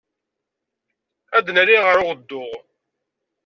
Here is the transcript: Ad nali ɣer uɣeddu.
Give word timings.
Ad 1.37 1.47
nali 1.53 1.77
ɣer 1.85 1.97
uɣeddu. 2.01 2.45